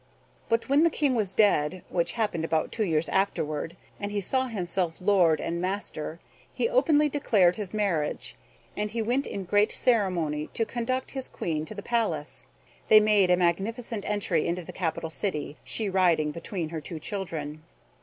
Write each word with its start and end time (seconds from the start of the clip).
But 0.49 0.67
when 0.67 0.81
the 0.81 0.89
King 0.89 1.13
was 1.13 1.35
dead, 1.35 1.83
which 1.89 2.13
happened 2.13 2.43
about 2.43 2.71
two 2.71 2.83
years 2.85 3.07
afterward, 3.07 3.77
and 3.99 4.11
he 4.11 4.19
saw 4.19 4.47
himself 4.47 4.99
lord 4.99 5.39
and 5.39 5.61
master, 5.61 6.19
he 6.51 6.67
openly 6.67 7.07
declared 7.07 7.55
his 7.55 7.71
marriage; 7.71 8.35
and 8.75 8.89
he 8.89 9.03
went 9.03 9.27
in 9.27 9.43
great 9.43 9.71
ceremony 9.71 10.47
to 10.55 10.65
conduct 10.65 11.11
his 11.11 11.27
Queen 11.29 11.65
to 11.65 11.75
the 11.75 11.83
palace. 11.83 12.47
They 12.87 12.99
made 12.99 13.29
a 13.29 13.37
magnificent 13.37 14.03
entry 14.09 14.47
into 14.47 14.63
the 14.63 14.73
capital 14.73 15.11
city, 15.11 15.57
she 15.63 15.87
riding 15.87 16.31
between 16.31 16.69
her 16.69 16.81
two 16.81 16.97
children. 16.99 17.61